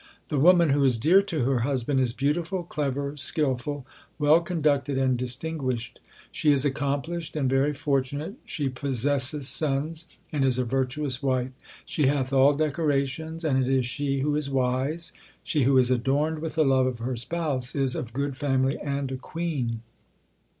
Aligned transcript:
The 0.29 0.39
woman 0.39 0.71
who 0.71 0.83
is 0.83 0.97
dear 0.97 1.21
to 1.21 1.43
her 1.43 1.59
husband, 1.59 1.99
is 1.99 2.11
beautiful, 2.11 2.63
clever, 2.63 3.15
skilful, 3.17 3.85
Well 4.17 4.41
conducted, 4.41 4.97
and 4.97 5.15
distinguished: 5.15 5.99
She 6.31 6.51
is 6.51 6.65
accomplished, 6.65 7.35
and 7.35 7.47
very 7.47 7.71
fortunate; 7.71 8.33
She 8.43 8.67
possesseth 8.67 9.43
sons 9.43 10.07
and 10.33 10.43
is 10.43 10.57
a 10.57 10.65
virtuous 10.65 11.21
wife; 11.21 11.51
She 11.85 12.07
hath 12.07 12.33
all 12.33 12.55
decorations, 12.55 13.43
and 13.43 13.61
it 13.63 13.69
is 13.71 13.85
she 13.85 14.21
who 14.21 14.35
is 14.35 14.49
wise. 14.49 15.11
She 15.43 15.65
who 15.65 15.77
is 15.77 15.91
adorned 15.91 16.39
with 16.39 16.55
the 16.55 16.65
love 16.65 16.87
of 16.87 16.97
her 16.97 17.15
Spouse, 17.15 17.75
is 17.75 17.95
of 17.95 18.11
good 18.11 18.35
family 18.35 18.79
and 18.79 19.11
a 19.11 19.17
queen. 19.17 19.81